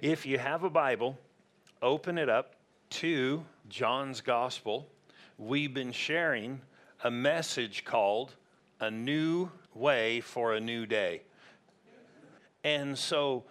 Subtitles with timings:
[0.00, 1.18] If you have a Bible,
[1.82, 2.54] open it up
[2.90, 4.86] to John's Gospel.
[5.36, 6.60] We've been sharing
[7.02, 8.36] a message called
[8.78, 11.22] A New Way for a New Day.
[12.62, 13.42] And so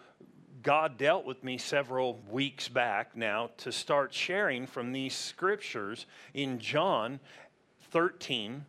[0.64, 6.58] God dealt with me several weeks back now to start sharing from these scriptures in
[6.60, 7.20] John
[7.92, 8.64] 13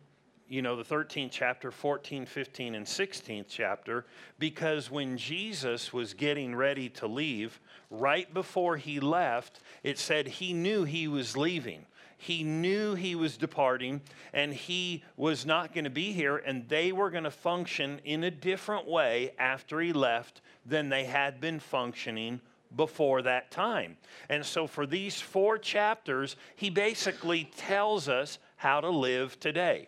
[0.51, 4.05] you know, the 13th chapter, 14, 15, and 16th chapter,
[4.37, 10.51] because when Jesus was getting ready to leave, right before he left, it said he
[10.51, 11.85] knew he was leaving.
[12.17, 14.01] He knew he was departing
[14.33, 18.25] and he was not going to be here, and they were going to function in
[18.25, 22.41] a different way after he left than they had been functioning
[22.75, 23.95] before that time.
[24.27, 29.87] And so, for these four chapters, he basically tells us how to live today.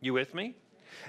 [0.00, 0.54] You with me?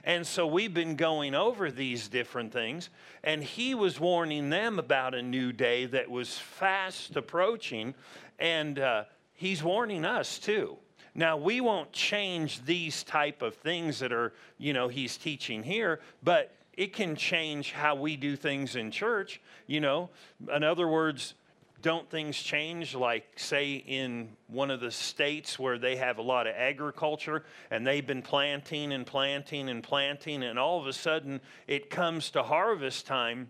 [0.03, 2.89] And so we've been going over these different things,
[3.23, 7.95] and he was warning them about a new day that was fast approaching,
[8.37, 9.03] and uh,
[9.33, 10.77] he's warning us too.
[11.15, 15.99] Now we won't change these type of things that are, you know, he's teaching here,
[16.23, 19.41] but it can change how we do things in church.
[19.67, 20.09] You know,
[20.53, 21.33] in other words,
[21.81, 22.95] don't things change?
[22.95, 27.85] Like say in one of the states where they have a lot of agriculture and
[27.85, 32.43] they've been planting and planting and planting and all of a sudden it comes to
[32.43, 33.49] harvest time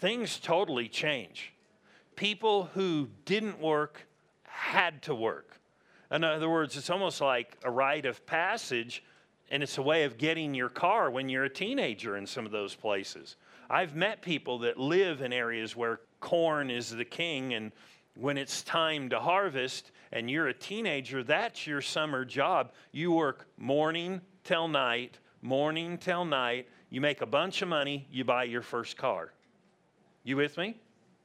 [0.00, 1.52] things totally change.
[2.16, 4.06] People who didn't work
[4.44, 5.60] had to work.
[6.10, 9.02] In other words it's almost like a rite of passage
[9.50, 12.52] and it's a way of getting your car when you're a teenager in some of
[12.52, 13.36] those places.
[13.70, 17.72] I've met people that live in areas where corn is the king and
[18.18, 22.72] when it's time to harvest and you're a teenager, that's your summer job.
[22.90, 26.68] You work morning till night, morning till night.
[26.90, 29.32] You make a bunch of money, you buy your first car.
[30.24, 30.76] You with me?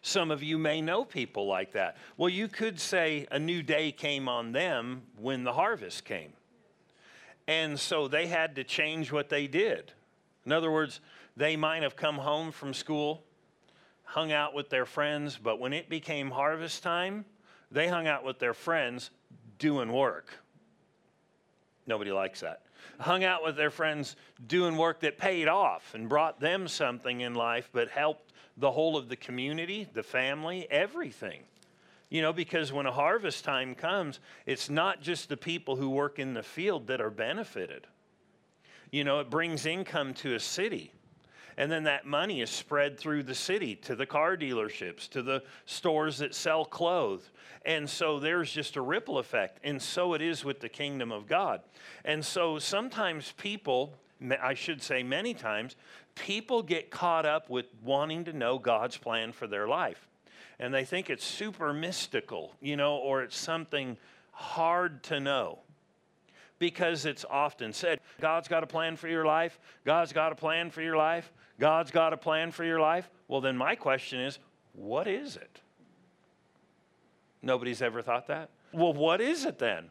[0.02, 1.98] Some of you may know people like that.
[2.18, 6.34] Well, you could say a new day came on them when the harvest came.
[7.48, 9.94] And so they had to change what they did.
[10.46, 11.00] In other words,
[11.36, 13.24] they might have come home from school
[14.04, 17.26] hung out with their friends, but when it became harvest time,
[17.72, 19.10] they hung out with their friends
[19.58, 20.38] doing work.
[21.88, 22.62] Nobody likes that.
[23.00, 24.16] Hung out with their friends
[24.46, 28.96] doing work that paid off and brought them something in life, but helped the whole
[28.98, 31.42] of the community, the family, everything.
[32.10, 36.20] You know, because when a harvest time comes, it's not just the people who work
[36.20, 37.88] in the field that are benefited.
[38.92, 40.92] You know, it brings income to a city.
[41.58, 45.44] And then that money is spread through the city to the car dealerships, to the
[45.66, 47.30] stores that sell clothes.
[47.66, 49.60] And so there's just a ripple effect.
[49.64, 51.62] And so it is with the kingdom of God.
[52.04, 53.94] And so sometimes people,
[54.42, 55.76] I should say many times,
[56.16, 60.08] people get caught up with wanting to know God's plan for their life.
[60.60, 63.98] And they think it's super mystical, you know, or it's something
[64.32, 65.60] hard to know
[66.60, 70.70] because it's often said God's got a plan for your life, God's got a plan
[70.70, 71.32] for your life.
[71.64, 73.10] God's got a plan for your life?
[73.30, 74.38] Well, then my question is,
[74.74, 75.62] what is it?
[77.42, 78.50] Nobody's ever thought that?
[78.74, 79.90] Well, what is it then?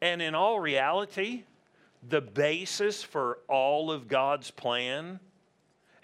[0.00, 1.42] And in all reality,
[2.08, 5.18] the basis for all of God's plan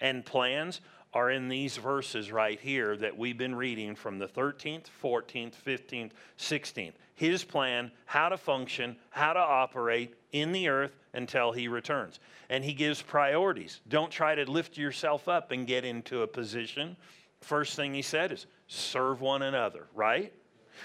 [0.01, 0.81] and plans
[1.13, 6.11] are in these verses right here that we've been reading from the 13th, 14th, 15th,
[6.37, 6.93] 16th.
[7.13, 12.19] His plan, how to function, how to operate in the earth until he returns.
[12.49, 13.79] And he gives priorities.
[13.87, 16.97] Don't try to lift yourself up and get into a position.
[17.41, 20.33] First thing he said is serve one another, right?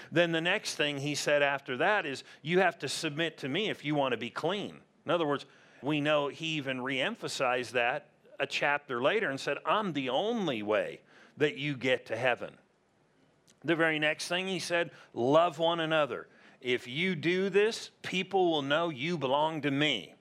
[0.09, 3.69] Then the next thing he said after that is you have to submit to me
[3.69, 4.77] if you want to be clean.
[5.05, 5.45] In other words,
[5.81, 8.07] we know he even reemphasized that
[8.39, 11.01] a chapter later and said, I'm the only way
[11.37, 12.51] that you get to heaven.
[13.63, 16.27] The very next thing he said, love one another.
[16.61, 20.13] If you do this, people will know you belong to me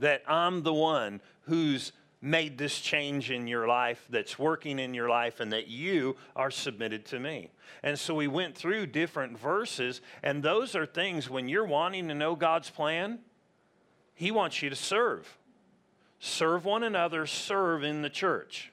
[0.00, 1.92] that I'm the one who's
[2.22, 6.50] made this change in your life, that's working in your life, and that you are
[6.50, 7.50] submitted to me.
[7.82, 12.14] And so we went through different verses, and those are things when you're wanting to
[12.14, 13.20] know God's plan,
[14.14, 15.38] He wants you to serve.
[16.18, 18.70] Serve one another, serve in the church.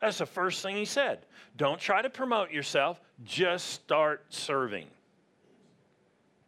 [0.00, 1.20] That's the first thing He said.
[1.56, 4.86] Don't try to promote yourself, just start serving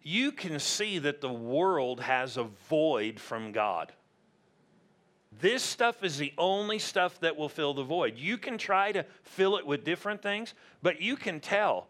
[0.02, 3.92] you can see that the world has a void from God.
[5.40, 8.16] This stuff is the only stuff that will fill the void.
[8.16, 11.86] You can try to fill it with different things, but you can tell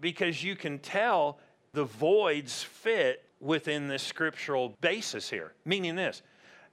[0.00, 1.38] because you can tell
[1.72, 5.52] the voids fit within this scriptural basis here.
[5.64, 6.22] Meaning this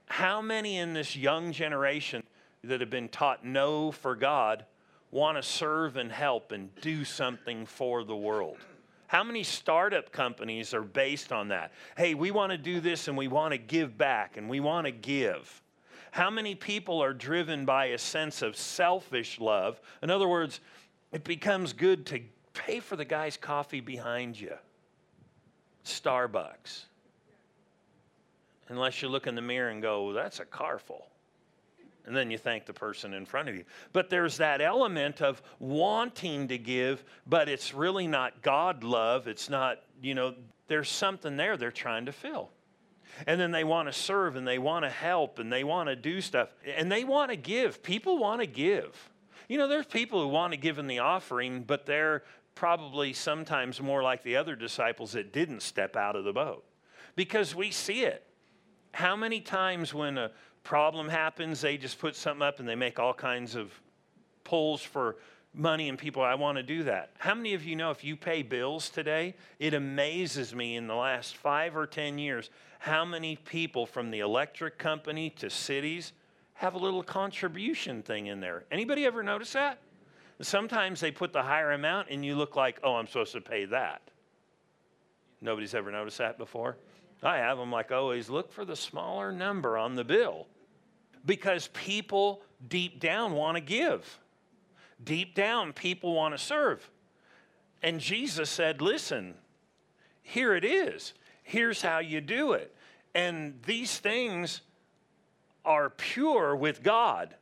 [0.06, 2.22] how many in this young generation
[2.64, 4.64] that have been taught no for God
[5.10, 8.58] want to serve and help and do something for the world?
[9.12, 11.72] How many startup companies are based on that?
[11.98, 14.86] Hey, we want to do this and we want to give back and we want
[14.86, 15.62] to give.
[16.12, 19.82] How many people are driven by a sense of selfish love?
[20.02, 20.60] In other words,
[21.12, 22.22] it becomes good to
[22.54, 24.54] pay for the guy's coffee behind you.
[25.84, 26.84] Starbucks.
[28.70, 31.11] Unless you look in the mirror and go, that's a car full
[32.06, 33.64] and then you thank the person in front of you.
[33.92, 39.28] But there's that element of wanting to give, but it's really not God love.
[39.28, 40.34] It's not, you know,
[40.68, 42.50] there's something there they're trying to fill.
[43.26, 45.96] And then they want to serve and they want to help and they want to
[45.96, 47.82] do stuff and they want to give.
[47.82, 49.10] People want to give.
[49.48, 52.22] You know, there's people who want to give in the offering, but they're
[52.54, 56.64] probably sometimes more like the other disciples that didn't step out of the boat
[57.16, 58.24] because we see it.
[58.92, 60.30] How many times when a
[60.62, 63.72] problem happens, they just put something up and they make all kinds of
[64.44, 65.16] pulls for
[65.54, 66.22] money and people.
[66.22, 67.10] I want to do that.
[67.18, 70.94] How many of you know if you pay bills today, it amazes me in the
[70.94, 76.12] last five or 10 years how many people from the electric company to cities
[76.54, 78.64] have a little contribution thing in there.
[78.70, 79.78] Anybody ever notice that?
[80.40, 83.66] Sometimes they put the higher amount and you look like, oh, I'm supposed to pay
[83.66, 84.02] that.
[85.40, 86.76] Nobody's ever noticed that before?
[87.22, 87.58] I have.
[87.60, 90.46] I'm like, always look for the smaller number on the bill
[91.24, 94.18] because people deep down want to give.
[95.02, 96.88] Deep down, people want to serve.
[97.82, 99.34] And Jesus said, Listen,
[100.22, 101.14] here it is.
[101.42, 102.74] Here's how you do it.
[103.14, 104.62] And these things
[105.64, 107.34] are pure with God.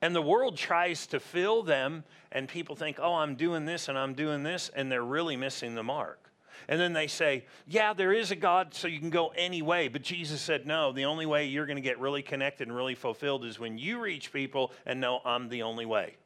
[0.00, 2.02] And the world tries to fill them,
[2.32, 5.76] and people think, oh, I'm doing this and I'm doing this, and they're really missing
[5.76, 6.31] the mark.
[6.68, 9.88] And then they say, yeah, there is a God, so you can go any way.
[9.88, 12.94] But Jesus said, no, the only way you're going to get really connected and really
[12.94, 16.16] fulfilled is when you reach people and know I'm the only way.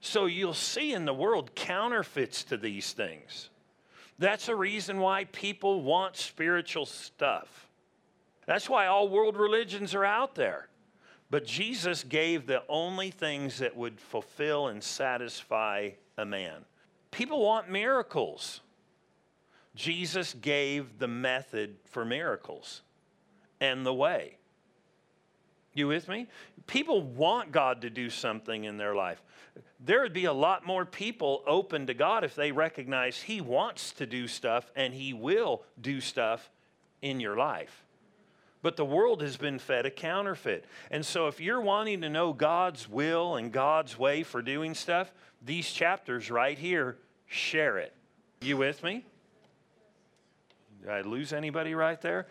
[0.00, 3.50] So you'll see in the world counterfeits to these things.
[4.18, 7.68] That's a reason why people want spiritual stuff.
[8.46, 10.68] That's why all world religions are out there.
[11.30, 16.64] But Jesus gave the only things that would fulfill and satisfy a man.
[17.12, 18.61] People want miracles.
[19.74, 22.82] Jesus gave the method for miracles
[23.60, 24.36] and the way.
[25.74, 26.26] You with me?
[26.66, 29.22] People want God to do something in their life.
[29.80, 33.92] There would be a lot more people open to God if they recognize He wants
[33.92, 36.50] to do stuff and He will do stuff
[37.00, 37.84] in your life.
[38.60, 40.66] But the world has been fed a counterfeit.
[40.90, 45.12] And so if you're wanting to know God's will and God's way for doing stuff,
[45.44, 47.92] these chapters right here share it.
[48.40, 49.04] You with me?
[50.82, 52.26] Did I lose anybody right there?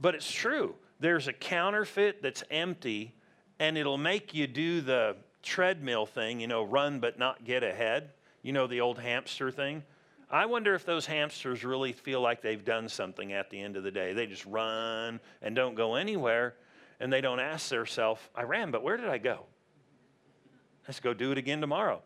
[0.00, 0.74] But it's true.
[1.00, 3.14] There's a counterfeit that's empty,
[3.58, 8.10] and it'll make you do the treadmill thing, you know, run but not get ahead.
[8.42, 9.82] You know, the old hamster thing.
[10.28, 13.84] I wonder if those hamsters really feel like they've done something at the end of
[13.84, 14.12] the day.
[14.12, 16.54] They just run and don't go anywhere,
[16.98, 19.44] and they don't ask themselves, I ran, but where did I go?
[20.88, 22.02] Let's go do it again tomorrow.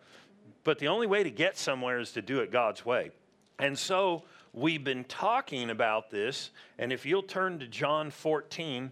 [0.65, 3.11] But the only way to get somewhere is to do it God's way.
[3.59, 8.91] And so, We've been talking about this, and if you'll turn to John 14,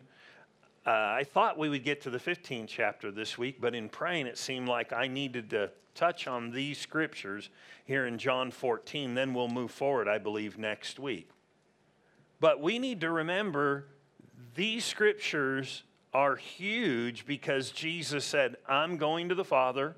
[0.86, 4.28] uh, I thought we would get to the 15th chapter this week, but in praying,
[4.28, 7.50] it seemed like I needed to touch on these scriptures
[7.84, 9.14] here in John 14.
[9.14, 11.28] Then we'll move forward, I believe, next week.
[12.38, 13.86] But we need to remember
[14.54, 15.82] these scriptures
[16.14, 19.96] are huge because Jesus said, I'm going to the Father,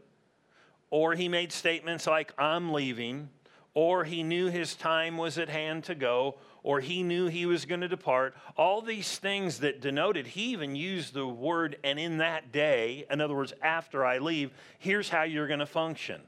[0.88, 3.28] or he made statements like, I'm leaving
[3.74, 7.64] or he knew his time was at hand to go, or he knew he was
[7.64, 8.34] going to depart.
[8.56, 13.20] All these things that denoted, he even used the word, and in that day, in
[13.20, 16.20] other words, after I leave, here's how you're going to function.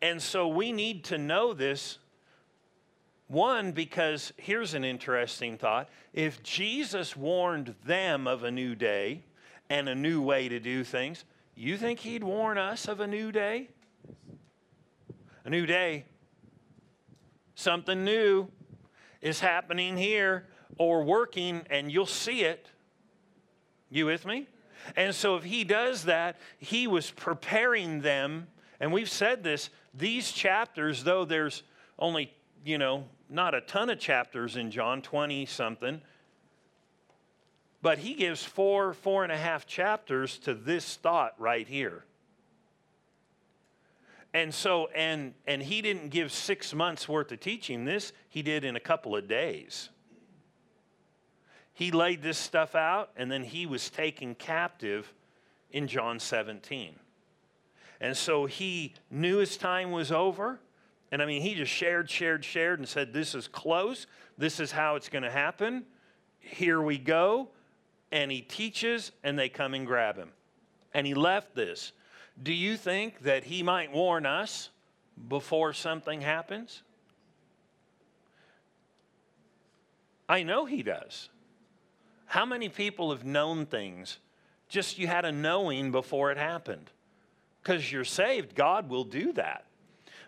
[0.00, 1.98] And so we need to know this.
[3.28, 5.88] One, because here's an interesting thought.
[6.12, 9.24] If Jesus warned them of a new day
[9.70, 13.32] and a new way to do things, you think he'd warn us of a new
[13.32, 13.68] day?
[15.44, 16.04] A new day
[17.54, 18.48] Something new
[19.20, 20.46] is happening here
[20.78, 22.66] or working, and you'll see it.
[23.90, 24.46] You with me?
[24.96, 28.48] And so, if he does that, he was preparing them.
[28.80, 31.62] And we've said this these chapters, though there's
[31.98, 32.32] only,
[32.64, 36.00] you know, not a ton of chapters in John, 20 something,
[37.80, 42.04] but he gives four, four and a half chapters to this thought right here.
[44.34, 47.84] And so, and, and he didn't give six months worth of teaching.
[47.84, 49.90] This he did in a couple of days.
[51.74, 55.12] He laid this stuff out, and then he was taken captive
[55.70, 56.94] in John 17.
[58.00, 60.60] And so he knew his time was over.
[61.10, 64.06] And I mean, he just shared, shared, shared, and said, This is close.
[64.38, 65.84] This is how it's going to happen.
[66.38, 67.50] Here we go.
[68.10, 70.30] And he teaches, and they come and grab him.
[70.94, 71.92] And he left this.
[72.42, 74.70] Do you think that he might warn us
[75.28, 76.82] before something happens?
[80.28, 81.28] I know he does.
[82.26, 84.18] How many people have known things?
[84.68, 86.90] Just you had a knowing before it happened.
[87.62, 89.66] Because you're saved, God will do that.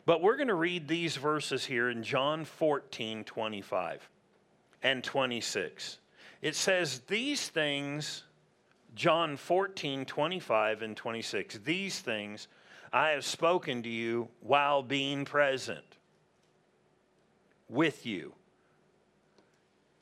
[0.06, 4.08] But we're going to read these verses here in John 14, 25
[4.82, 5.98] and 26.
[6.42, 8.24] It says, These things,
[8.94, 12.48] John 14, 25 and 26, these things
[12.92, 15.84] I have spoken to you while being present
[17.68, 18.34] with you.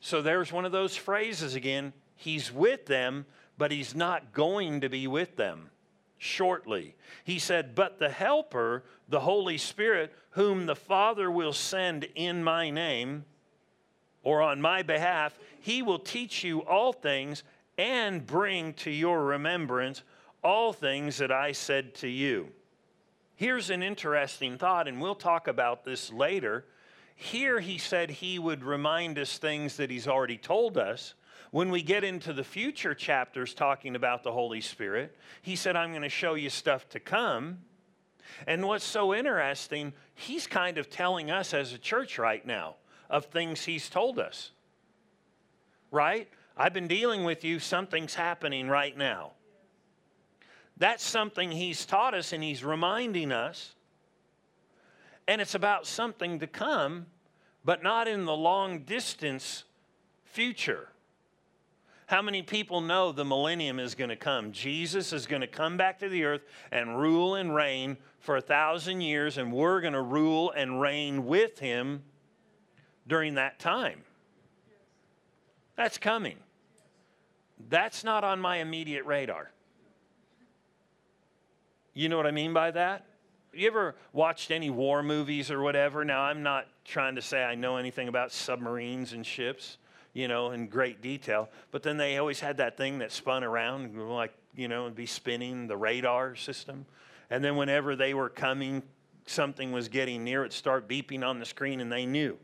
[0.00, 1.92] So there's one of those phrases again.
[2.16, 3.24] He's with them,
[3.56, 5.70] but he's not going to be with them
[6.18, 6.94] shortly.
[7.24, 12.68] He said, But the Helper, the Holy Spirit, whom the Father will send in my
[12.68, 13.24] name
[14.22, 17.42] or on my behalf, he will teach you all things
[17.78, 20.02] and bring to your remembrance
[20.42, 22.48] all things that I said to you.
[23.34, 26.64] Here's an interesting thought, and we'll talk about this later.
[27.14, 31.14] Here he said he would remind us things that he's already told us.
[31.50, 35.90] When we get into the future chapters talking about the Holy Spirit, he said, I'm
[35.90, 37.58] going to show you stuff to come.
[38.46, 42.76] And what's so interesting, he's kind of telling us as a church right now
[43.10, 44.50] of things he's told us.
[45.90, 46.28] Right?
[46.56, 49.32] I've been dealing with you, something's happening right now.
[50.76, 53.74] That's something he's taught us and he's reminding us.
[55.28, 57.06] And it's about something to come
[57.64, 59.64] but not in the long distance
[60.24, 60.88] future.
[62.06, 64.52] How many people know the millennium is going to come?
[64.52, 68.40] Jesus is going to come back to the earth and rule and reign for a
[68.40, 72.02] thousand years, and we're going to rule and reign with him
[73.06, 74.02] during that time.
[75.76, 76.36] That's coming.
[77.68, 79.50] That's not on my immediate radar.
[81.94, 83.06] You know what I mean by that?
[83.52, 86.04] You ever watched any war movies or whatever?
[86.04, 89.76] Now, I'm not trying to say I know anything about submarines and ships,
[90.14, 93.94] you know, in great detail, but then they always had that thing that spun around,
[94.08, 96.86] like, you know, and be spinning the radar system.
[97.28, 98.82] And then whenever they were coming,
[99.26, 102.38] something was getting near, it start beeping on the screen, and they knew,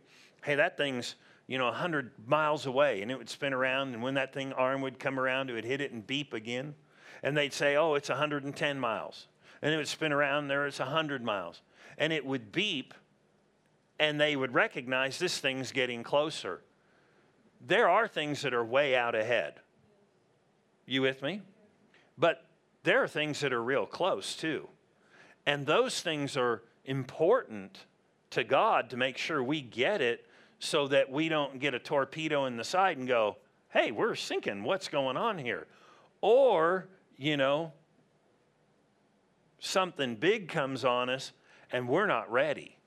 [0.44, 1.14] hey, that thing's,
[1.48, 4.82] you know, 100 miles away, and it would spin around, and when that thing arm
[4.82, 6.74] would come around, it would hit it and beep again.
[7.22, 9.26] And they'd say, oh, it's 110 miles.
[9.60, 11.62] And it would spin around there it's 100 miles.
[11.96, 12.94] And it would beep
[13.98, 16.60] and they would recognize this thing's getting closer.
[17.66, 19.54] There are things that are way out ahead.
[20.86, 21.42] You with me?
[22.16, 22.44] But
[22.84, 24.68] there are things that are real close too.
[25.46, 27.86] And those things are important
[28.30, 30.24] to god to make sure we get it
[30.58, 33.36] so that we don't get a torpedo in the side and go
[33.70, 35.66] hey we're sinking what's going on here
[36.20, 37.72] or you know
[39.58, 41.32] something big comes on us
[41.72, 42.78] and we're not ready?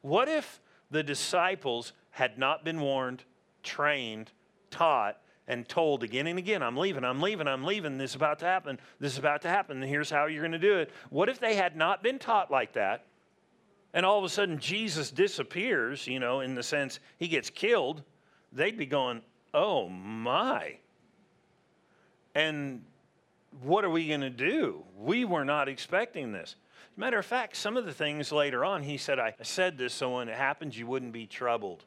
[0.00, 3.24] What if the disciples had not been warned,
[3.62, 4.32] trained,
[4.70, 5.18] taught,
[5.48, 8.46] and told again and again, I'm leaving, I'm leaving, I'm leaving, this is about to
[8.46, 10.90] happen, this is about to happen, and here's how you're going to do it?
[11.10, 13.04] What if they had not been taught like that?
[13.94, 18.02] And all of a sudden, Jesus disappears, you know, in the sense he gets killed,
[18.52, 19.22] they'd be going,
[19.54, 20.78] oh my.
[22.34, 22.84] And
[23.62, 24.84] what are we going to do?
[24.98, 26.56] We were not expecting this.
[26.96, 30.16] Matter of fact, some of the things later on, he said, I said this so
[30.16, 31.84] when it happens, you wouldn't be troubled.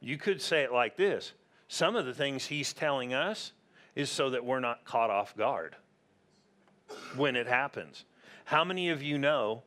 [0.00, 1.32] You could say it like this
[1.68, 3.52] some of the things he's telling us
[3.94, 5.76] is so that we're not caught off guard
[7.16, 8.04] when it happens.
[8.44, 9.62] How many of you know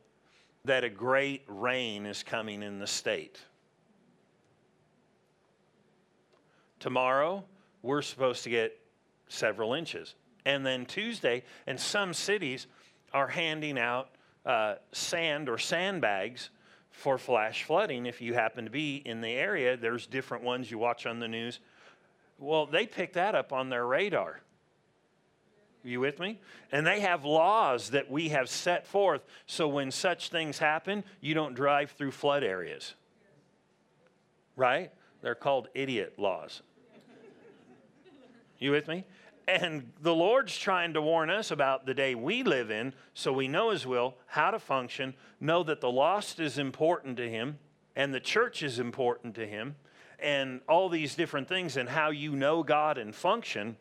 [0.66, 3.40] that a great rain is coming in the state?
[6.78, 7.44] Tomorrow,
[7.82, 8.78] we're supposed to get
[9.28, 10.14] several inches.
[10.44, 12.66] And then Tuesday, and some cities
[13.12, 14.10] are handing out
[14.44, 16.50] uh, sand or sandbags
[16.90, 18.06] for flash flooding.
[18.06, 21.28] If you happen to be in the area, there's different ones you watch on the
[21.28, 21.60] news.
[22.38, 24.40] Well, they pick that up on their radar.
[25.86, 26.40] You with me?
[26.72, 31.32] And they have laws that we have set forth so when such things happen, you
[31.32, 32.94] don't drive through flood areas.
[34.56, 34.90] Right?
[35.22, 36.62] They're called idiot laws.
[38.58, 39.04] You with me?
[39.46, 43.46] And the Lord's trying to warn us about the day we live in so we
[43.46, 47.58] know His will, how to function, know that the lost is important to Him
[47.94, 49.76] and the church is important to Him
[50.18, 53.76] and all these different things and how you know God and function.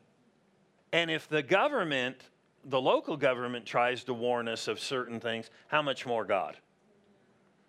[0.92, 2.18] And if the government
[2.66, 6.58] the local government tries to warn us of certain things, how much more God?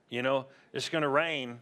[0.08, 1.60] You know, it's going to rain.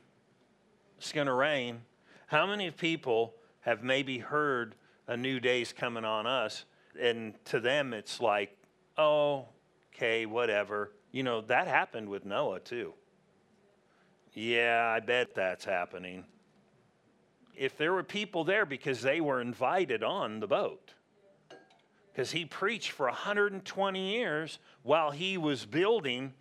[0.99, 1.81] It's going to rain.
[2.29, 4.77] How many people have maybe heard
[5.09, 6.65] a new day's coming on us,
[7.01, 8.57] and to them it's like,
[8.97, 9.49] oh,
[9.95, 10.93] okay, whatever.
[11.11, 12.95] You know, that happened with Noah too.
[14.33, 16.25] Yeah, I bet that's happening.
[17.57, 20.95] If there were people there because they were invited on the boat,
[22.15, 26.33] because he preached for 120 years while he was building,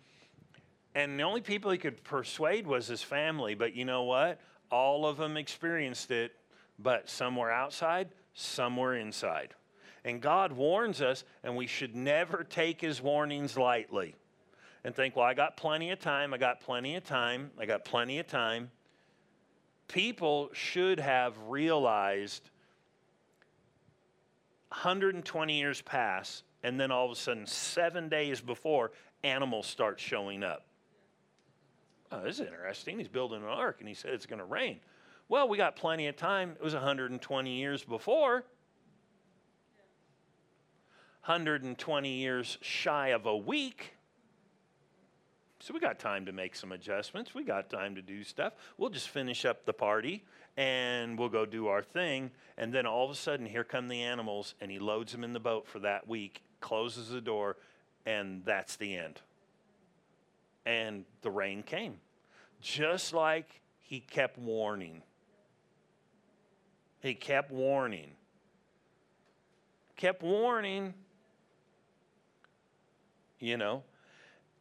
[0.94, 3.56] and the only people he could persuade was his family.
[3.56, 4.40] But you know what?
[4.70, 6.32] All of them experienced it,
[6.78, 9.54] but some were outside, some were inside.
[10.04, 14.14] And God warns us, and we should never take his warnings lightly
[14.84, 17.84] and think, well, I got plenty of time, I got plenty of time, I got
[17.84, 18.70] plenty of time.
[19.88, 22.50] People should have realized
[24.74, 28.90] 120 years pass, and then all of a sudden, seven days before,
[29.22, 30.66] animals start showing up.
[32.10, 32.98] Oh, this is interesting.
[32.98, 34.80] He's building an ark, and he said it's going to rain.
[35.28, 36.50] Well, we got plenty of time.
[36.50, 38.44] It was 120 years before.
[41.24, 43.94] 120 years shy of a week.
[45.60, 47.32] So we got time to make some adjustments.
[47.32, 48.54] We got time to do stuff.
[48.76, 50.24] We'll just finish up the party
[50.56, 52.30] and we'll go do our thing.
[52.56, 55.32] And then all of a sudden, here come the animals, and he loads them in
[55.32, 57.56] the boat for that week, closes the door,
[58.06, 59.20] and that's the end.
[60.64, 61.96] And the rain came,
[62.60, 65.02] just like he kept warning.
[67.00, 68.12] He kept warning.
[69.96, 70.94] Kept warning.
[73.38, 73.82] You know?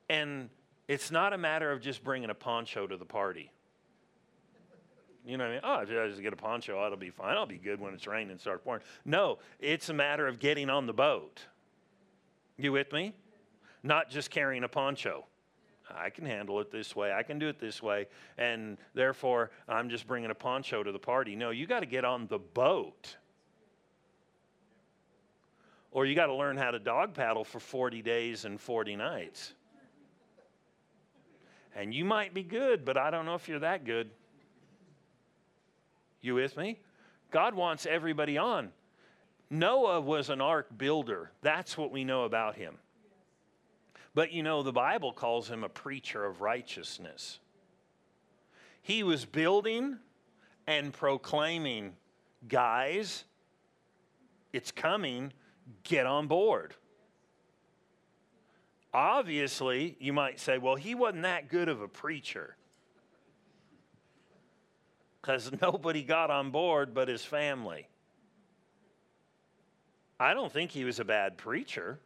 [0.09, 0.49] And
[0.89, 3.49] it's not a matter of just bringing a poncho to the party.
[5.25, 5.61] You know what I mean?
[5.63, 7.37] Oh, if I just get a poncho, it'll be fine.
[7.37, 8.81] I'll be good when it's raining and start pouring.
[9.05, 11.41] No, it's a matter of getting on the boat.
[12.57, 13.13] You with me?
[13.83, 15.25] Not just carrying a poncho.
[15.95, 17.13] I can handle it this way.
[17.13, 18.07] I can do it this way.
[18.37, 21.35] And therefore, I'm just bringing a poncho to the party.
[21.35, 23.15] No, you got to get on the boat.
[25.91, 29.53] Or you got to learn how to dog paddle for 40 days and 40 nights.
[31.75, 34.09] And you might be good, but I don't know if you're that good.
[36.23, 36.79] You with me?
[37.31, 38.71] God wants everybody on.
[39.49, 41.31] Noah was an ark builder.
[41.41, 42.77] That's what we know about him.
[44.15, 47.39] But you know, the Bible calls him a preacher of righteousness.
[48.81, 49.97] He was building
[50.65, 51.93] and proclaiming,
[52.47, 53.25] guys,
[54.53, 55.33] it's coming,
[55.83, 56.73] get on board.
[58.93, 62.55] Obviously, you might say, well, he wasn't that good of a preacher
[65.23, 67.87] because nobody got on board but his family.
[70.19, 71.99] I don't think he was a bad preacher.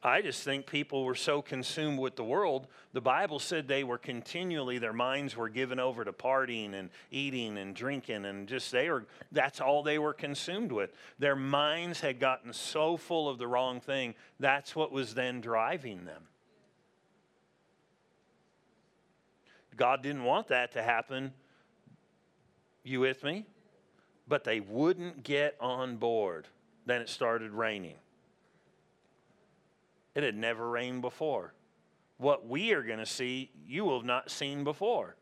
[0.00, 2.68] I just think people were so consumed with the world.
[2.92, 7.58] The Bible said they were continually, their minds were given over to partying and eating
[7.58, 10.92] and drinking, and just they were, that's all they were consumed with.
[11.18, 16.04] Their minds had gotten so full of the wrong thing, that's what was then driving
[16.04, 16.22] them.
[19.76, 21.32] God didn't want that to happen.
[22.82, 23.46] You with me?
[24.26, 26.48] But they wouldn't get on board.
[26.86, 27.96] Then it started raining.
[30.14, 31.54] It had never rained before.
[32.16, 35.16] What we are going to see, you have not seen before.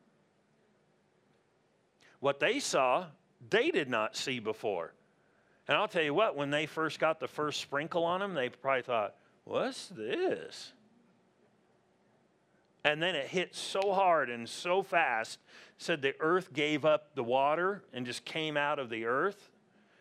[2.21, 3.07] What they saw,
[3.51, 4.95] they did not see before.
[5.69, 8.49] And I'll tell you what, when they first got the first sprinkle on them, they
[8.49, 10.73] probably thought, what's this?
[12.87, 15.41] And then it hit so hard and so fast,
[15.77, 19.51] said the earth gave up the water and just came out of the earth.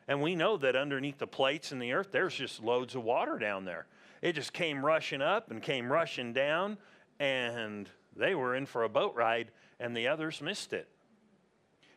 [0.07, 3.39] And we know that underneath the plates in the earth, there's just loads of water
[3.39, 3.87] down there.
[4.21, 6.77] It just came rushing up and came rushing down,
[7.19, 10.87] and they were in for a boat ride, and the others missed it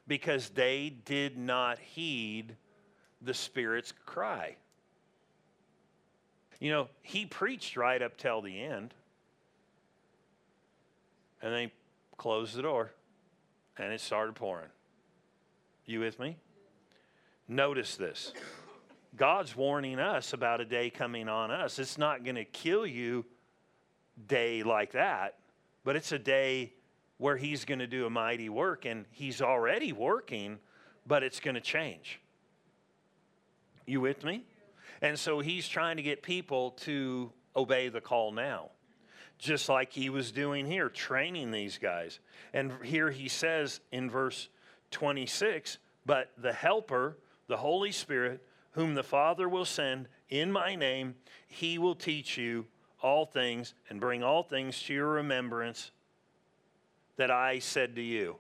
[0.07, 2.57] because they did not heed
[3.21, 4.57] the Spirit's cry.
[6.61, 8.95] You know, he preached right up till the end,
[11.43, 11.73] and then he
[12.17, 12.91] closed the door,
[13.77, 14.69] and it started pouring.
[15.87, 16.37] You with me?
[17.49, 18.33] Notice this.
[19.17, 21.79] God's warning us about a day coming on us.
[21.79, 23.25] It's not going to kill you
[24.27, 25.39] day like that,
[25.85, 26.75] but it's a day
[27.17, 30.59] where he's going to do a mighty work and he's already working,
[31.07, 32.21] but it's going to change.
[33.87, 34.45] You with me?
[35.01, 38.71] And so he's trying to get people to obey the call now,
[39.39, 42.19] just like he was doing here, training these guys.
[42.53, 44.49] And here he says in verse
[44.91, 51.15] 26 But the Helper, the Holy Spirit, whom the Father will send in my name,
[51.47, 52.67] he will teach you
[53.01, 55.93] all things and bring all things to your remembrance
[57.17, 58.37] that I said to you.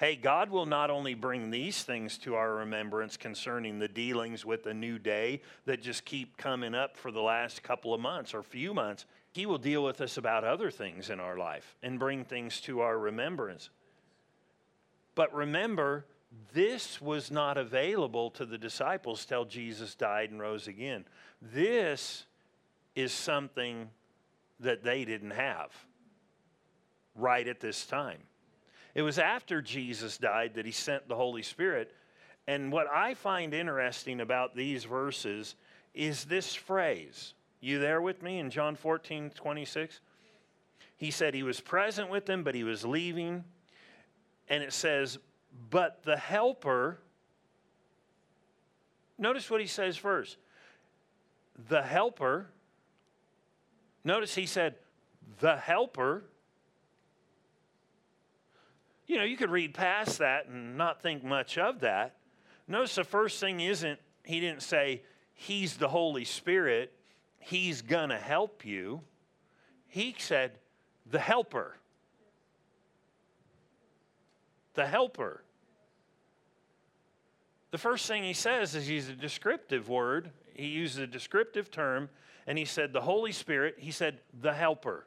[0.00, 4.64] Hey, God will not only bring these things to our remembrance concerning the dealings with
[4.64, 8.42] the new day that just keep coming up for the last couple of months or
[8.42, 12.24] few months, He will deal with us about other things in our life and bring
[12.24, 13.70] things to our remembrance.
[15.14, 16.06] But remember,
[16.52, 21.04] this was not available to the disciples till Jesus died and rose again.
[21.40, 22.24] This
[22.94, 23.90] is something
[24.60, 25.70] that they didn't have
[27.14, 28.20] right at this time.
[28.94, 31.92] It was after Jesus died that he sent the Holy Spirit.
[32.46, 35.54] And what I find interesting about these verses
[35.94, 37.34] is this phrase.
[37.60, 40.00] You there with me in John 14, 26?
[40.96, 43.44] He said he was present with them, but he was leaving.
[44.48, 45.18] And it says,
[45.70, 46.98] But the Helper,
[49.18, 50.36] notice what he says first.
[51.68, 52.48] The Helper,
[54.04, 54.76] notice he said,
[55.40, 56.24] The Helper
[59.10, 62.14] you know, you could read past that and not think much of that.
[62.68, 65.02] Notice the first thing isn't, he didn't say,
[65.34, 66.92] He's the Holy Spirit,
[67.40, 69.00] He's going to help you.
[69.88, 70.52] He said,
[71.10, 71.76] The Helper.
[74.74, 75.42] The Helper.
[77.72, 80.30] The first thing he says is he's a descriptive word.
[80.54, 82.08] He uses a descriptive term,
[82.46, 85.06] and he said, The Holy Spirit, he said, The Helper.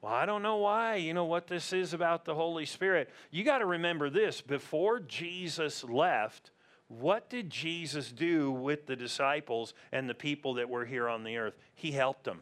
[0.00, 3.08] Well, I don't know why, you know, what this is about the Holy Spirit.
[3.30, 6.50] You got to remember this before Jesus left,
[6.88, 11.38] what did Jesus do with the disciples and the people that were here on the
[11.38, 11.56] earth?
[11.74, 12.40] He helped them,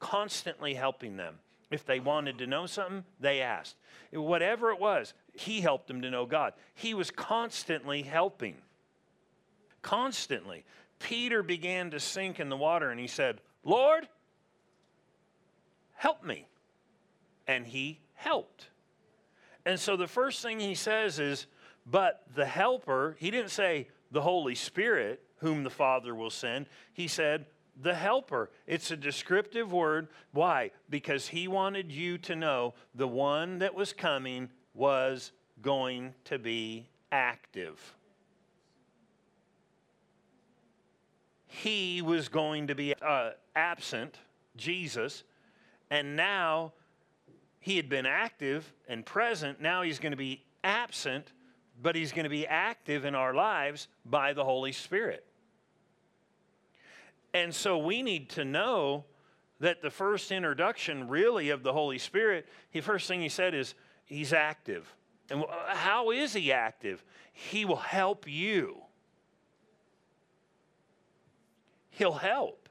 [0.00, 1.38] constantly helping them.
[1.70, 3.76] If they wanted to know something, they asked.
[4.12, 6.52] Whatever it was, he helped them to know God.
[6.74, 8.56] He was constantly helping.
[9.82, 10.64] Constantly.
[10.98, 14.08] Peter began to sink in the water and he said, Lord,
[15.94, 16.46] help me
[17.46, 18.68] and he helped.
[19.66, 21.46] And so the first thing he says is,
[21.86, 26.66] but the helper, he didn't say the Holy Spirit, whom the Father will send.
[26.92, 27.46] He said,
[27.80, 28.50] the helper.
[28.66, 30.08] It's a descriptive word.
[30.32, 30.70] Why?
[30.88, 36.86] Because he wanted you to know the one that was coming was going to be
[37.10, 37.94] active.
[41.46, 44.18] He was going to be uh, absent,
[44.56, 45.22] Jesus,
[45.90, 46.72] and now
[47.60, 49.60] he had been active and present.
[49.60, 51.32] Now he's going to be absent,
[51.84, 55.22] but he's going to be active in our lives by the Holy Spirit.
[57.34, 59.04] And so we need to know
[59.60, 63.74] that the first introduction, really, of the Holy Spirit, the first thing he said is,
[64.06, 64.94] He's active.
[65.28, 67.04] And uh, how is He active?
[67.34, 68.78] He will help you.
[71.90, 72.70] He'll help.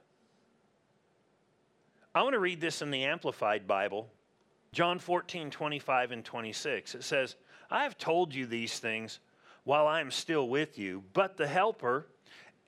[2.16, 4.10] I want to read this in the Amplified Bible.
[4.72, 6.96] John 14, 25 and 26.
[6.96, 7.36] It says,
[7.74, 9.20] I have told you these things
[9.64, 12.06] while I am still with you, but the Helper,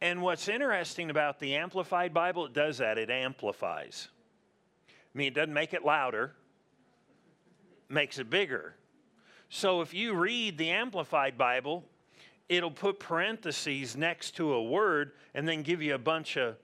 [0.02, 4.08] and what's interesting about the Amplified Bible, it does that, it amplifies.
[4.90, 6.34] I mean, it doesn't make it louder,
[7.88, 8.74] makes it bigger.
[9.48, 11.84] So if you read the Amplified Bible,
[12.50, 16.56] it'll put parentheses next to a word and then give you a bunch of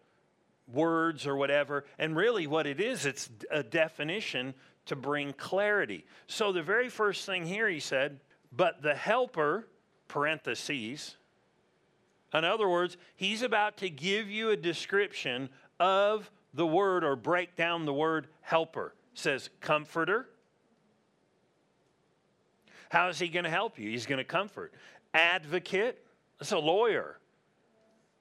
[0.68, 1.86] words or whatever.
[2.00, 4.56] And really, what it is, it's a definition
[4.88, 6.06] to bring clarity.
[6.26, 8.20] So the very first thing here he said,
[8.52, 9.68] but the helper,
[10.08, 11.16] parentheses,
[12.34, 17.56] in other words, he's about to give you a description of the word or break
[17.56, 18.96] down the word helper.
[19.14, 20.30] says comforter.
[22.90, 23.90] How is he going to help you?
[23.90, 24.74] He's going to comfort.
[25.14, 26.06] Advocate,
[26.40, 27.20] that's a lawyer.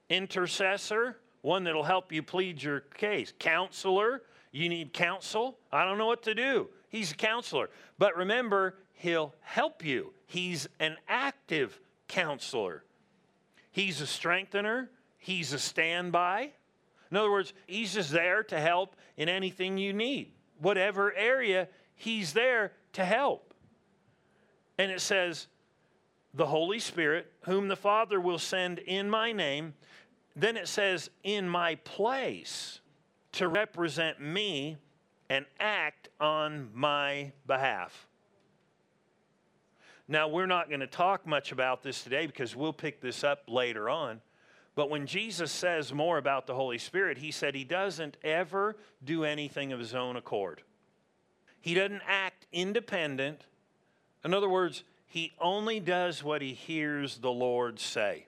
[0.08, 3.32] Intercessor, one that'll help you plead your case.
[3.38, 5.58] Counselor, you need counsel?
[5.72, 6.68] I don't know what to do.
[6.88, 7.70] He's a counselor.
[7.98, 10.12] But remember, he'll help you.
[10.30, 12.84] He's an active counselor.
[13.72, 14.88] He's a strengthener.
[15.18, 16.52] He's a standby.
[17.10, 20.30] In other words, he's just there to help in anything you need.
[20.60, 21.66] Whatever area,
[21.96, 23.54] he's there to help.
[24.78, 25.48] And it says,
[26.32, 29.74] the Holy Spirit, whom the Father will send in my name.
[30.36, 32.78] Then it says, in my place
[33.32, 34.76] to represent me
[35.28, 38.06] and act on my behalf.
[40.11, 43.44] Now, we're not going to talk much about this today because we'll pick this up
[43.46, 44.20] later on.
[44.75, 49.25] But when Jesus says more about the Holy Spirit, he said he doesn't ever do
[49.25, 50.62] anything of his own accord.
[51.61, 53.46] He doesn't act independent.
[54.25, 58.27] In other words, he only does what he hears the Lord say.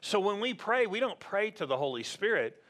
[0.00, 2.62] So when we pray, we don't pray to the Holy Spirit,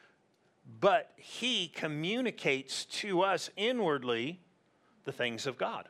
[0.81, 4.41] but He communicates to us inwardly
[5.05, 5.89] the things of God.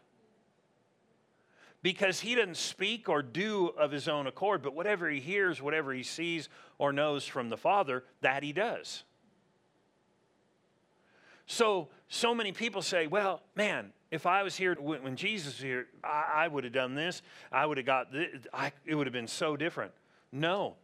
[1.83, 5.93] Because He doesn't speak or do of His own accord, but whatever He hears, whatever
[5.93, 9.05] He sees or knows from the Father, that He does.
[11.47, 15.87] So, so many people say, well, man, if I was here when, Jesus was here,
[16.05, 17.23] I, I would have done this.
[17.51, 18.29] I would have got this.
[18.53, 19.93] I, it would have been so different.
[20.31, 20.77] No.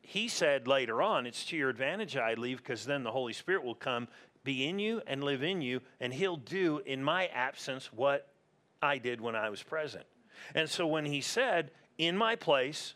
[0.00, 3.64] He said later on, it's to your advantage I leave because then the Holy Spirit
[3.64, 4.08] will come,
[4.44, 8.28] be in you, and live in you, and He'll do in my absence what
[8.82, 10.04] I did when I was present.
[10.54, 12.94] And so when He said, in my place,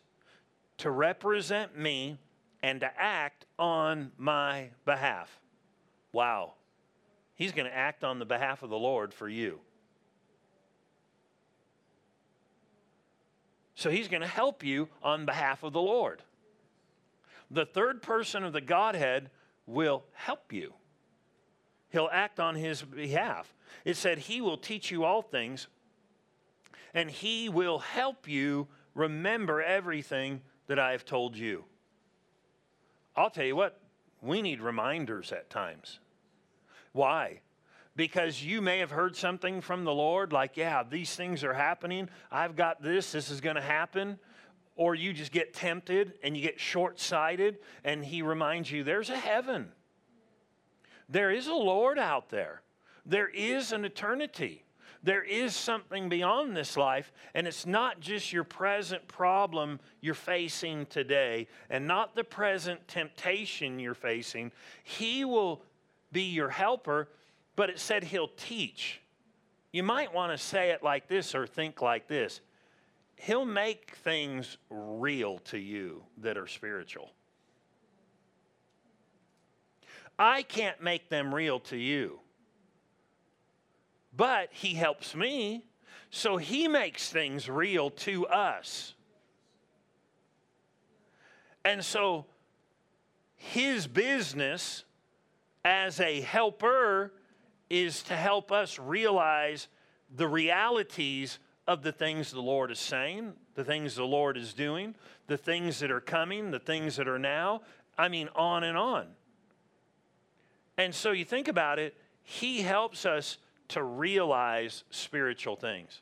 [0.78, 2.18] to represent me
[2.62, 5.40] and to act on my behalf,
[6.12, 6.54] wow
[7.34, 9.60] He's going to act on the behalf of the Lord for you.
[13.74, 16.22] So he's going to help you on behalf of the Lord.
[17.50, 19.30] The third person of the Godhead
[19.66, 20.74] will help you.
[21.90, 23.52] He'll act on his behalf.
[23.84, 25.66] It said, He will teach you all things,
[26.94, 31.64] and He will help you remember everything that I have told you.
[33.16, 33.80] I'll tell you what,
[34.22, 35.98] we need reminders at times.
[36.92, 37.40] Why?
[37.96, 42.08] Because you may have heard something from the Lord, like, yeah, these things are happening.
[42.30, 44.18] I've got this, this is going to happen.
[44.76, 49.10] Or you just get tempted and you get short sighted, and He reminds you there's
[49.10, 49.70] a heaven.
[51.08, 52.62] There is a Lord out there.
[53.06, 54.63] There is an eternity.
[55.04, 60.86] There is something beyond this life, and it's not just your present problem you're facing
[60.86, 64.50] today and not the present temptation you're facing.
[64.82, 65.62] He will
[66.10, 67.10] be your helper,
[67.54, 69.02] but it said he'll teach.
[69.72, 72.40] You might want to say it like this or think like this
[73.16, 77.10] He'll make things real to you that are spiritual.
[80.18, 82.20] I can't make them real to you,
[84.16, 85.64] but He helps me.
[86.10, 88.94] So He makes things real to us.
[91.64, 92.26] And so
[93.34, 94.84] His business
[95.64, 97.12] as a helper
[97.70, 99.68] is to help us realize
[100.14, 104.94] the realities of the things the Lord is saying, the things the Lord is doing,
[105.26, 107.62] the things that are coming, the things that are now.
[107.96, 109.06] I mean, on and on.
[110.76, 116.00] And so you think about it, He helps us to realize spiritual things.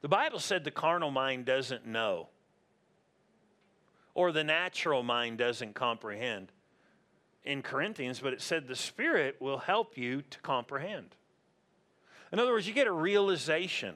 [0.00, 2.28] The Bible said the carnal mind doesn't know,
[4.14, 6.52] or the natural mind doesn't comprehend
[7.44, 11.16] in Corinthians, but it said the Spirit will help you to comprehend.
[12.32, 13.94] In other words, you get a realization.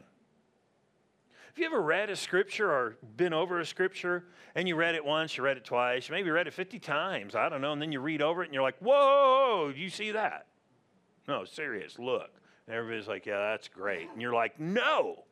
[1.46, 5.04] Have you ever read a scripture or been over a scripture and you read it
[5.04, 7.92] once, you read it twice, maybe read it 50 times, I don't know, and then
[7.92, 10.46] you read over it and you're like, whoa, do you see that?
[11.28, 12.30] No, serious, look.
[12.72, 14.08] And everybody's like, yeah, that's great.
[14.10, 15.24] And you're like, no.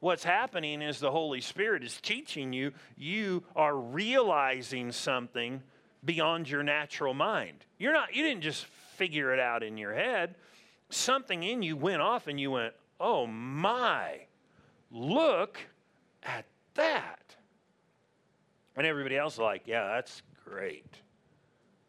[0.00, 5.62] What's happening is the Holy Spirit is teaching you, you are realizing something
[6.04, 7.64] beyond your natural mind.
[7.78, 10.34] You're not, you didn't just figure it out in your head.
[10.90, 14.26] Something in you went off and you went, oh my,
[14.90, 15.58] look
[16.24, 17.36] at that.
[18.76, 20.92] And everybody else like, yeah, that's great.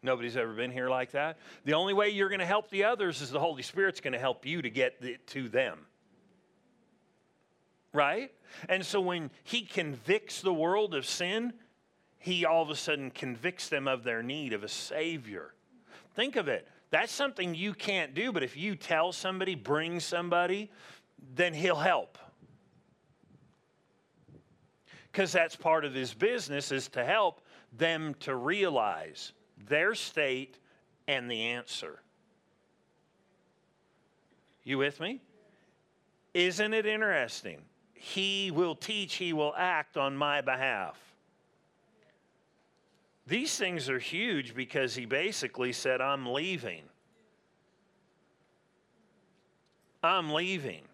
[0.03, 1.38] Nobody's ever been here like that.
[1.65, 4.19] The only way you're going to help the others is the Holy Spirit's going to
[4.19, 5.79] help you to get it to them.
[7.93, 8.31] Right?
[8.69, 11.53] And so when He convicts the world of sin,
[12.19, 15.53] he all of a sudden convicts them of their need of a Savior.
[16.15, 16.67] Think of it.
[16.89, 20.71] That's something you can't do, but if you tell somebody, bring somebody,
[21.36, 22.17] then He'll help.
[25.12, 29.33] Because that's part of His business is to help them to realize
[29.67, 30.58] their state
[31.08, 32.00] and the answer.
[34.63, 35.22] You with me?
[36.34, 37.62] Isn't it interesting?
[37.93, 41.00] He will teach, He will act on my behalf.
[43.28, 46.84] These things are huge because he basically said, I'm leaving.
[50.02, 50.87] I'm leaving.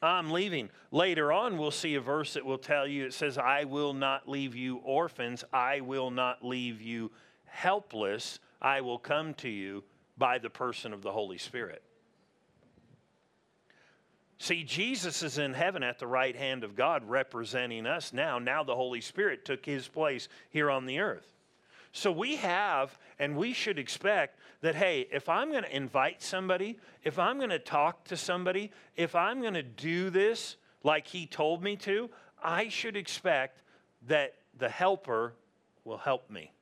[0.00, 0.70] I'm leaving.
[0.90, 4.28] Later on, we'll see a verse that will tell you it says, I will not
[4.28, 5.44] leave you orphans.
[5.52, 7.10] I will not leave you
[7.46, 8.38] helpless.
[8.62, 9.82] I will come to you
[10.16, 11.82] by the person of the Holy Spirit.
[14.40, 18.38] See, Jesus is in heaven at the right hand of God representing us now.
[18.38, 21.34] Now the Holy Spirit took his place here on the earth.
[21.90, 26.78] So we have, and we should expect that, hey, if I'm going to invite somebody,
[27.02, 31.26] if I'm going to talk to somebody, if I'm going to do this like he
[31.26, 32.10] told me to,
[32.42, 33.62] I should expect
[34.06, 35.34] that the helper
[35.84, 36.52] will help me.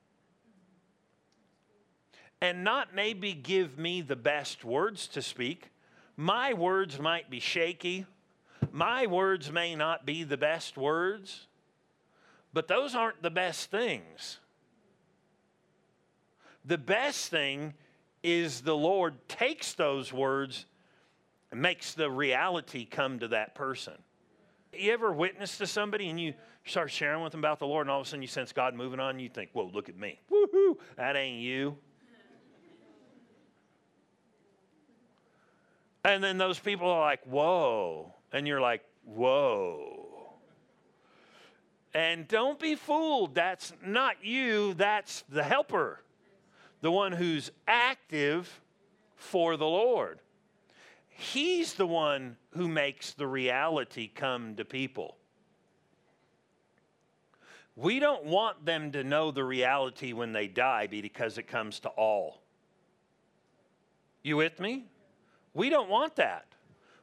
[2.41, 5.71] And not maybe give me the best words to speak.
[6.15, 8.05] My words might be shaky.
[8.71, 11.47] My words may not be the best words,
[12.53, 14.39] but those aren't the best things.
[16.67, 17.73] The best thing
[18.21, 20.65] is the Lord takes those words
[21.51, 23.93] and makes the reality come to that person.
[24.73, 26.33] You ever witness to somebody and you
[26.65, 28.75] start sharing with them about the Lord, and all of a sudden you sense God
[28.75, 30.19] moving on, and you think, whoa, look at me.
[30.29, 31.77] Woohoo, that ain't you.
[36.03, 38.13] And then those people are like, whoa.
[38.33, 40.05] And you're like, whoa.
[41.93, 43.35] And don't be fooled.
[43.35, 46.01] That's not you, that's the helper,
[46.81, 48.61] the one who's active
[49.15, 50.19] for the Lord.
[51.09, 55.17] He's the one who makes the reality come to people.
[57.75, 61.89] We don't want them to know the reality when they die because it comes to
[61.89, 62.41] all.
[64.23, 64.85] You with me?
[65.53, 66.45] We don't want that.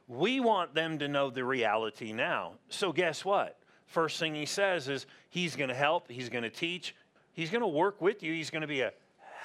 [0.07, 2.53] We want them to know the reality now.
[2.69, 3.57] So, guess what?
[3.87, 6.95] First thing he says is he's going to help, he's going to teach,
[7.33, 8.91] he's going to work with you, he's going to be a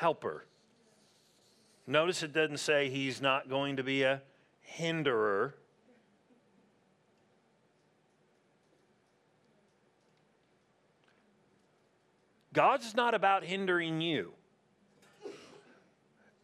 [0.01, 0.47] helper.
[1.87, 4.23] Notice it doesn't say he's not going to be a
[4.63, 5.55] hinderer.
[12.55, 14.33] God's not about hindering you.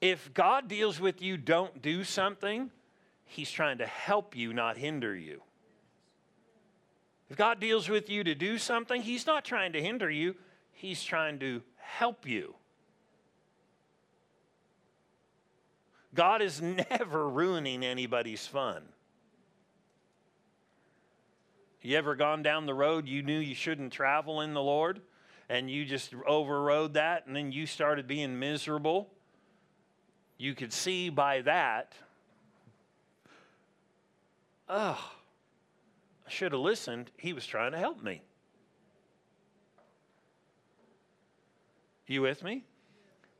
[0.03, 2.71] If God deals with you, don't do something,
[3.25, 5.43] He's trying to help you, not hinder you.
[7.31, 10.37] If God deals with you to do something, He's not trying to hinder you,
[10.73, 12.55] He's trying to help you.
[16.17, 18.83] God is never ruining anybody's fun.
[21.83, 25.01] You ever gone down the road you knew you shouldn't travel in the Lord
[25.49, 29.09] and you just overrode that and then you started being miserable?
[30.37, 31.93] You could see by that,
[34.69, 35.13] oh,
[36.27, 37.13] I should have listened.
[37.17, 38.23] He was trying to help me.
[42.09, 42.65] You with me?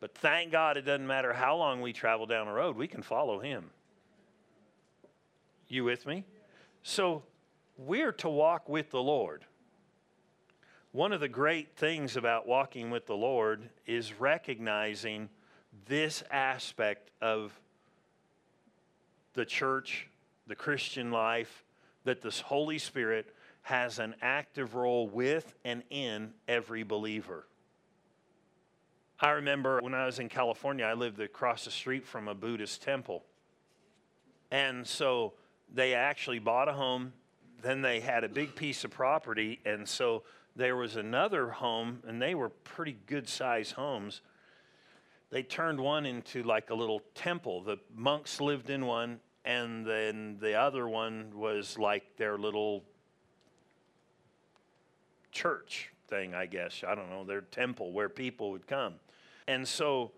[0.01, 3.03] But thank God it doesn't matter how long we travel down the road, we can
[3.03, 3.71] follow him.
[5.69, 6.25] You with me?
[6.83, 7.23] So
[7.77, 9.45] we're to walk with the Lord.
[10.93, 15.29] One of the great things about walking with the Lord is recognizing
[15.87, 17.53] this aspect of
[19.35, 20.09] the church,
[20.47, 21.65] the Christian life,
[22.05, 27.47] that the Holy Spirit has an active role with and in every believer.
[29.19, 32.83] I remember when I was in California, I lived across the street from a Buddhist
[32.83, 33.25] temple.
[34.51, 35.33] And so
[35.73, 37.15] they actually bought a home,
[37.63, 40.23] then they had a big piece of property, and so
[40.55, 44.21] there was another home, and they were pretty good sized homes.
[45.31, 47.63] They turned one into like a little temple.
[47.63, 52.85] The monks lived in one, and then the other one was like their little
[55.33, 56.85] church thing, I guess.
[56.87, 58.95] I don't know, their temple where people would come.
[59.49, 60.13] And so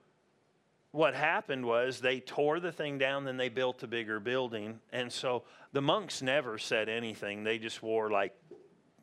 [0.92, 4.80] what happened was they tore the thing down, then they built a bigger building.
[4.92, 7.44] And so the monks never said anything.
[7.44, 8.34] They just wore like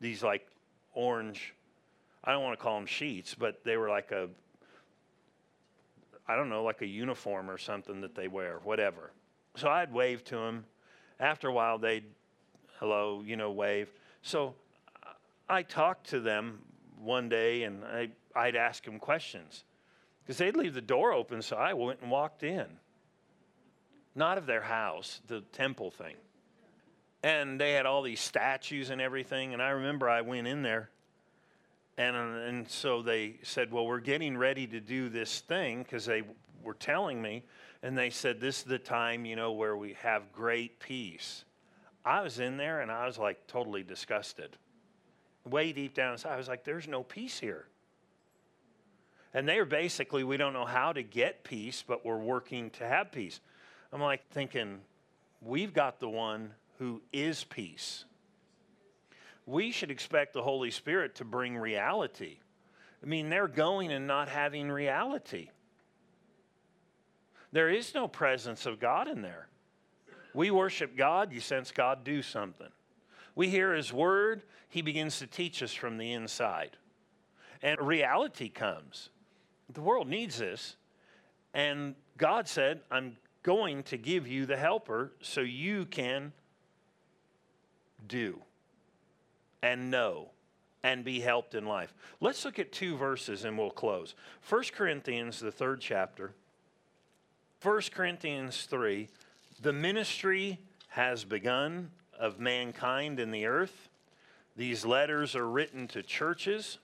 [0.00, 0.46] these like
[0.94, 1.54] orange,
[2.24, 4.28] I don't want to call them sheets, but they were like a,
[6.26, 9.12] I don't know, like a uniform or something that they wear, whatever.
[9.54, 10.64] So I'd wave to them.
[11.20, 12.04] After a while, they'd,
[12.78, 13.90] hello, you know, wave.
[14.22, 14.54] So
[15.48, 16.58] I talked to them
[16.98, 19.64] one day and I, I'd ask them questions
[20.26, 22.66] because they'd leave the door open, so I went and walked in.
[24.16, 26.16] Not of their house, the temple thing.
[27.22, 29.52] And they had all these statues and everything.
[29.52, 30.90] And I remember I went in there.
[31.96, 36.22] And, and so they said, Well, we're getting ready to do this thing because they
[36.64, 37.44] were telling me.
[37.82, 41.44] And they said, This is the time, you know, where we have great peace.
[42.04, 44.56] I was in there and I was like totally disgusted.
[45.44, 47.66] Way deep down inside, I was like, There's no peace here.
[49.36, 52.88] And they are basically, we don't know how to get peace, but we're working to
[52.88, 53.38] have peace.
[53.92, 54.78] I'm like thinking,
[55.42, 58.06] we've got the one who is peace.
[59.44, 62.38] We should expect the Holy Spirit to bring reality.
[63.02, 65.50] I mean, they're going and not having reality.
[67.52, 69.48] There is no presence of God in there.
[70.32, 72.70] We worship God, you sense God do something.
[73.34, 76.78] We hear His word, He begins to teach us from the inside.
[77.60, 79.10] And reality comes.
[79.72, 80.76] The world needs this.
[81.54, 86.32] And God said, I'm going to give you the helper so you can
[88.06, 88.40] do
[89.62, 90.30] and know
[90.82, 91.94] and be helped in life.
[92.20, 94.14] Let's look at two verses and we'll close.
[94.48, 96.32] 1 Corinthians, the third chapter.
[97.62, 99.08] 1 Corinthians 3
[99.62, 103.88] The ministry has begun of mankind in the earth.
[104.56, 106.78] These letters are written to churches.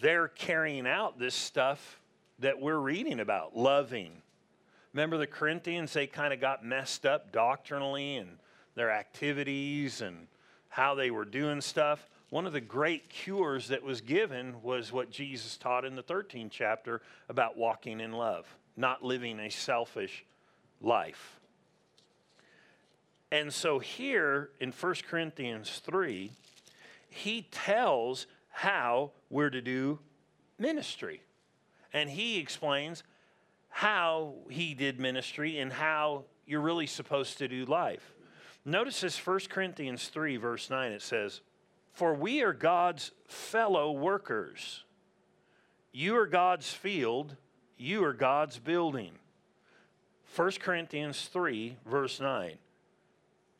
[0.00, 2.00] They're carrying out this stuff
[2.38, 4.22] that we're reading about, loving.
[4.92, 8.38] Remember the Corinthians, they kind of got messed up doctrinally and
[8.74, 10.26] their activities and
[10.68, 12.08] how they were doing stuff.
[12.30, 16.50] One of the great cures that was given was what Jesus taught in the 13th
[16.50, 20.24] chapter about walking in love, not living a selfish
[20.80, 21.38] life.
[23.30, 26.30] And so here in 1 Corinthians 3,
[27.08, 29.98] he tells how we're to do
[30.60, 31.20] ministry.
[31.92, 33.02] And he explains
[33.68, 38.14] how he did ministry and how you're really supposed to do life.
[38.64, 41.40] Notice this 1 Corinthians 3, verse 9, it says,
[41.92, 44.84] For we are God's fellow workers.
[45.92, 47.36] You are God's field,
[47.76, 49.12] you are God's building.
[50.36, 52.56] 1 Corinthians 3, verse 9.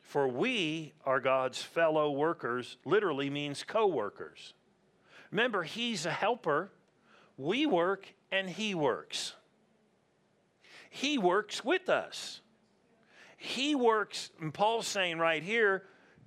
[0.03, 4.55] For we are God's fellow workers, literally means co workers.
[5.35, 6.71] Remember, He's a helper.
[7.37, 9.35] We work and He works.
[10.91, 12.41] He works with us.
[13.37, 15.83] He works, and Paul's saying right here,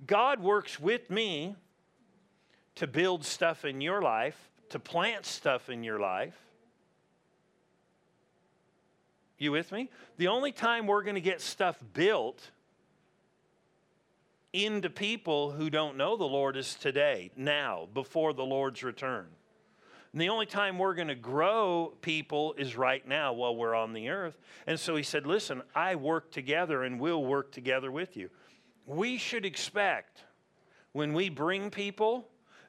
[0.06, 1.56] God works with me
[2.74, 4.36] to build stuff in your life,
[4.68, 6.36] to plant stuff in your life.
[9.38, 9.88] You with me?
[10.18, 12.50] The only time we're going to get stuff built
[14.52, 19.26] into people who don't know the Lord is today, now, before the Lord's return.
[20.12, 23.92] And the only time we're going to grow people is right now while we're on
[23.92, 24.38] the earth.
[24.66, 28.30] And so he said, Listen, I work together and we'll work together with you.
[28.86, 30.24] We should expect
[30.92, 32.26] when we bring people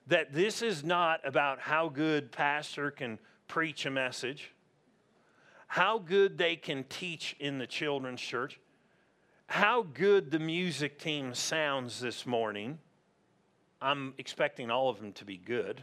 [0.08, 4.52] that this is not about how good pastor can preach a message,
[5.68, 8.60] how good they can teach in the children's church,
[9.50, 12.78] how good the music team sounds this morning.
[13.82, 15.82] I'm expecting all of them to be good.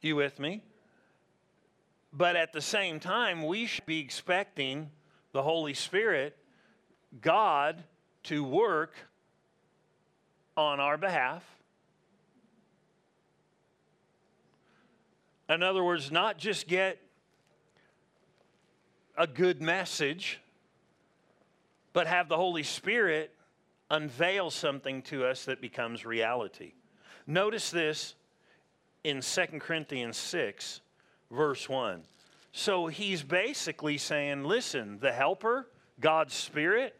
[0.00, 0.62] You with me?
[2.14, 4.88] But at the same time, we should be expecting
[5.32, 6.34] the Holy Spirit,
[7.20, 7.84] God,
[8.22, 8.94] to work
[10.56, 11.44] on our behalf.
[15.50, 16.98] In other words, not just get
[19.18, 20.40] a good message,
[21.92, 23.34] but have the Holy Spirit
[23.90, 26.72] unveil something to us that becomes reality.
[27.26, 28.14] Notice this
[29.04, 30.80] in 2 Corinthians 6,
[31.30, 32.02] verse 1.
[32.52, 35.68] So he's basically saying, listen, the helper,
[36.00, 36.96] God's Spirit,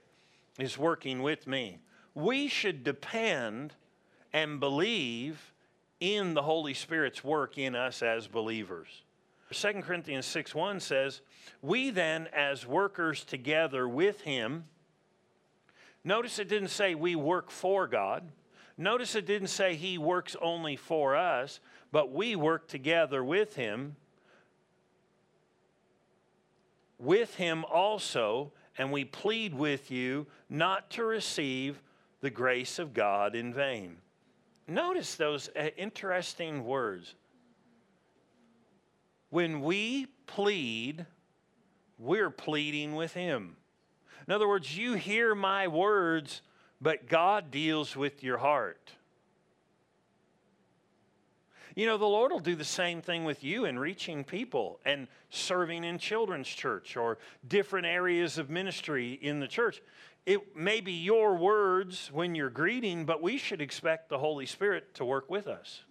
[0.58, 1.78] is working with me.
[2.14, 3.74] We should depend
[4.32, 5.52] and believe
[6.00, 9.02] in the Holy Spirit's work in us as believers.
[9.50, 11.22] 2 Corinthians 6 1 says,
[11.62, 14.64] We then, as workers together with Him,
[16.04, 18.30] notice it didn't say we work for God.
[18.76, 23.96] Notice it didn't say He works only for us but we work together with him,
[26.98, 31.80] with him also, and we plead with you not to receive
[32.20, 33.96] the grace of God in vain.
[34.66, 37.14] Notice those uh, interesting words.
[39.30, 41.06] When we plead,
[41.98, 43.56] we're pleading with him.
[44.28, 46.42] In other words, you hear my words,
[46.82, 48.92] but God deals with your heart.
[51.74, 55.08] You know, the Lord will do the same thing with you in reaching people and
[55.30, 57.16] serving in children's church or
[57.46, 59.80] different areas of ministry in the church.
[60.26, 64.92] It may be your words when you're greeting, but we should expect the Holy Spirit
[64.96, 65.84] to work with us.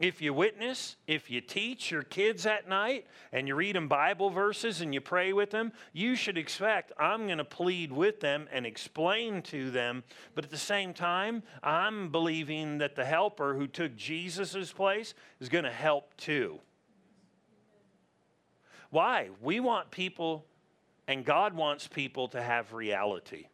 [0.00, 4.30] If you witness, if you teach your kids at night and you read them Bible
[4.30, 8.48] verses and you pray with them, you should expect I'm going to plead with them
[8.50, 10.02] and explain to them.
[10.34, 15.50] But at the same time, I'm believing that the helper who took Jesus' place is
[15.50, 16.58] going to help too.
[18.90, 19.28] Why?
[19.42, 20.46] We want people,
[21.06, 23.46] and God wants people to have reality.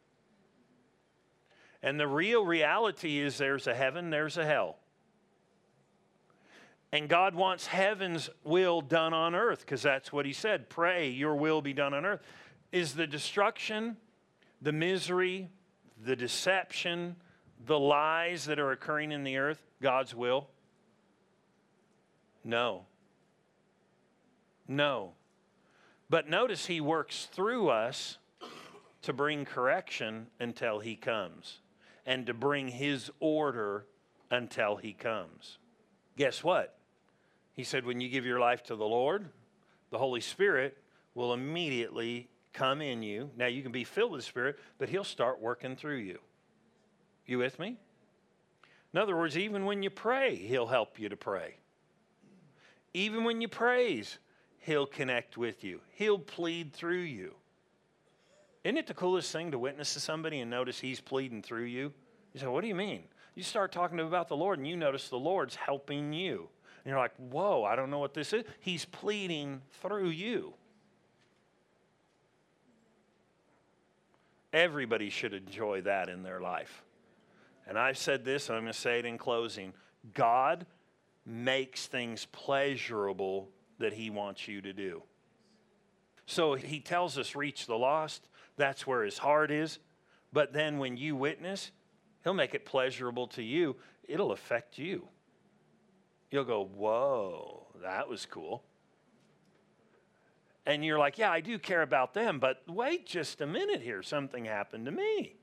[1.82, 4.78] And the real reality is there's a heaven, there's a hell.
[6.92, 10.68] And God wants heaven's will done on earth because that's what He said.
[10.68, 12.22] Pray, your will be done on earth.
[12.72, 13.96] Is the destruction,
[14.62, 15.50] the misery,
[16.02, 17.16] the deception,
[17.66, 20.48] the lies that are occurring in the earth God's will?
[22.44, 22.86] No.
[24.66, 25.12] No.
[26.08, 28.18] But notice He works through us
[29.02, 31.58] to bring correction until He comes
[32.06, 33.84] and to bring His order
[34.30, 35.58] until he comes.
[36.16, 36.77] Guess what?
[37.58, 39.30] He said, when you give your life to the Lord,
[39.90, 40.78] the Holy Spirit
[41.16, 43.32] will immediately come in you.
[43.36, 46.20] Now, you can be filled with the Spirit, but He'll start working through you.
[47.26, 47.76] You with me?
[48.94, 51.56] In other words, even when you pray, He'll help you to pray.
[52.94, 54.18] Even when you praise,
[54.60, 57.34] He'll connect with you, He'll plead through you.
[58.62, 61.92] Isn't it the coolest thing to witness to somebody and notice He's pleading through you?
[62.34, 63.02] You say, What do you mean?
[63.34, 66.48] You start talking to about the Lord and you notice the Lord's helping you.
[66.84, 68.44] And you're like, Whoa, I don't know what this is.
[68.60, 70.54] He's pleading through you.
[74.52, 76.82] Everybody should enjoy that in their life.
[77.66, 79.74] And I've said this, and I'm going to say it in closing
[80.14, 80.64] God
[81.26, 85.02] makes things pleasurable that He wants you to do.
[86.24, 88.28] So He tells us, reach the lost.
[88.56, 89.78] That's where His heart is.
[90.32, 91.70] But then when you witness,
[92.24, 93.76] He'll make it pleasurable to you.
[94.08, 95.08] It'll affect you.
[96.30, 98.62] You'll go, whoa, that was cool.
[100.66, 104.02] And you're like, yeah, I do care about them, but wait just a minute here.
[104.02, 105.36] Something happened to me.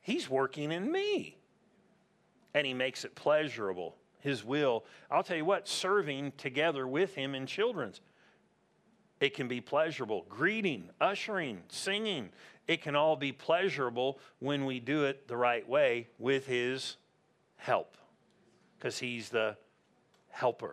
[0.00, 1.36] He's working in me.
[2.54, 3.96] And he makes it pleasurable.
[4.20, 4.84] His will.
[5.10, 8.00] I'll tell you what, serving together with him in children's,
[9.20, 10.24] it can be pleasurable.
[10.28, 12.30] Greeting, ushering, singing,
[12.66, 16.96] it can all be pleasurable when we do it the right way with his
[17.62, 17.96] help.
[18.78, 19.56] Because he's the
[20.30, 20.70] helper.